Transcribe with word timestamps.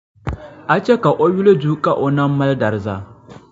a 0.73 0.75
chɛ 0.85 0.93
ka 1.03 1.09
o 1.23 1.25
yuli 1.35 1.53
du 1.61 1.71
ka 1.83 1.91
o 2.03 2.05
nam 2.15 2.31
mali 2.37 2.55
dariza. 2.61 2.95